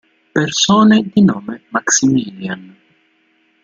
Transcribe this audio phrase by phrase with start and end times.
[0.33, 2.75] Persone di nome Maximilian